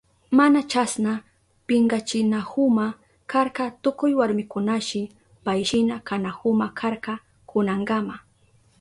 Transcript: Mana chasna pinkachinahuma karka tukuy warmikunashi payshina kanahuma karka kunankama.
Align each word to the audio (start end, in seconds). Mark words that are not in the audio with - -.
Mana 0.37 0.61
chasna 0.71 1.13
pinkachinahuma 1.67 2.87
karka 3.31 3.63
tukuy 3.83 4.11
warmikunashi 4.19 5.01
payshina 5.45 5.95
kanahuma 6.07 6.67
karka 6.79 7.13
kunankama. 7.49 8.15